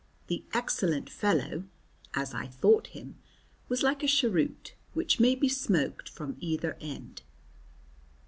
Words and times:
The 0.29 0.43
excellent 0.51 1.11
fellow 1.11 1.65
(as 2.15 2.33
I 2.33 2.47
thought 2.47 2.87
him) 2.87 3.17
was 3.69 3.83
like 3.83 4.01
a 4.01 4.07
cheroot 4.07 4.73
which 4.95 5.19
may 5.19 5.35
be 5.35 5.47
smoked 5.47 6.09
from 6.09 6.37
either 6.39 6.75
end. 6.81 7.21